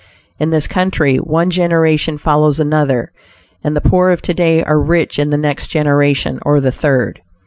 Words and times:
In 0.39 0.49
this 0.49 0.65
country, 0.65 1.17
one 1.17 1.51
generation 1.51 2.17
follows 2.17 2.59
another, 2.59 3.11
and 3.63 3.75
the 3.75 3.81
poor 3.81 4.09
of 4.09 4.19
to 4.23 4.33
day 4.33 4.63
are 4.63 4.79
rich 4.79 5.19
in 5.19 5.29
the 5.29 5.37
next 5.37 5.67
generation, 5.67 6.39
or 6.41 6.59
the 6.59 6.71
third. 6.71 7.21